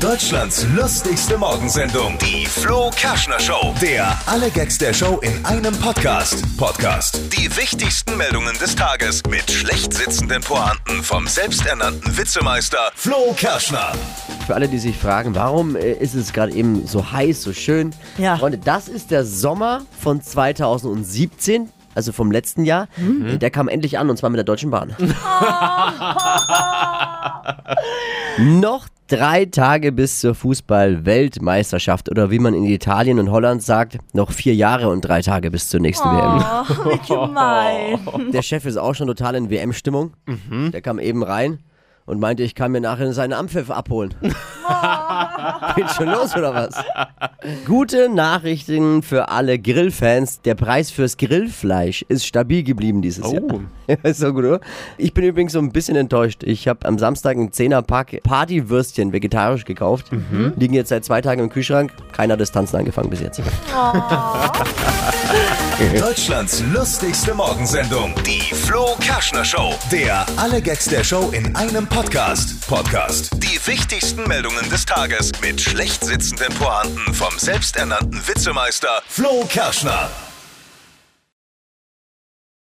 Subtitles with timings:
[0.00, 3.74] Deutschlands lustigste Morgensendung, die Flo Kerschner Show.
[3.82, 6.42] Der alle Gags der Show in einem Podcast.
[6.56, 7.20] Podcast.
[7.36, 13.92] Die wichtigsten Meldungen des Tages mit schlecht sitzenden Pointen vom selbsternannten Witzemeister Flo Kerschner.
[14.46, 17.94] Für alle, die sich fragen, warum äh, ist es gerade eben so heiß, so schön.
[18.16, 18.36] Ja.
[18.38, 21.68] Freunde, das ist der Sommer von 2017.
[21.94, 22.86] Also vom letzten Jahr.
[23.26, 24.94] Äh, Der kam endlich an und zwar mit der Deutschen Bahn.
[28.38, 34.30] Noch drei Tage bis zur Fußball-Weltmeisterschaft oder wie man in Italien und Holland sagt, noch
[34.30, 36.44] vier Jahre und drei Tage bis zur nächsten WM.
[36.44, 38.30] Oh, wie gemein.
[38.32, 40.12] Der Chef ist auch schon total in WM-Stimmung.
[40.72, 41.58] Der kam eben rein
[42.06, 44.14] und meinte, ich kann mir nachher seine Ampfiff abholen.
[45.76, 46.74] Geht schon los oder was?
[47.66, 50.40] Gute Nachrichten für alle Grillfans.
[50.42, 53.42] Der Preis fürs Grillfleisch ist stabil geblieben dieses Jahr.
[53.86, 54.60] Ja, ist so gut, oder?
[54.98, 56.42] Ich bin übrigens so ein bisschen enttäuscht.
[56.44, 60.10] Ich habe am Samstag einen 10er-Pack Partywürstchen vegetarisch gekauft.
[60.56, 61.92] Liegen jetzt seit zwei Tagen im Kühlschrank.
[62.12, 63.40] Keiner hat das Tanzen angefangen bis jetzt.
[65.98, 69.74] Deutschlands lustigste Morgensendung, die Flo Kerschner Show.
[69.90, 72.66] Der alle Gags der Show in einem Podcast.
[72.68, 73.30] Podcast.
[73.38, 80.10] Die wichtigsten Meldungen des Tages mit schlecht sitzenden Pointen vom selbsternannten Witzemeister Flo Kerschner.